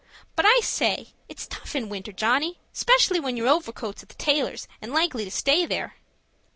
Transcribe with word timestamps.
But 0.35 0.47
I 0.47 0.61
say, 0.61 1.09
it's 1.29 1.45
tough 1.45 1.75
in 1.75 1.87
winter, 1.87 2.11
Johnny, 2.11 2.57
'specially 2.73 3.19
when 3.19 3.37
your 3.37 3.47
overcoat's 3.47 4.01
at 4.01 4.09
the 4.09 4.15
tailor's, 4.15 4.67
an' 4.81 4.93
likely 4.93 5.25
to 5.25 5.29
stay 5.29 5.67
there." 5.67 5.97